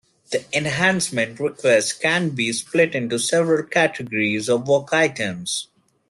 [0.31, 5.67] The enhancement request can be split into several categories of work items.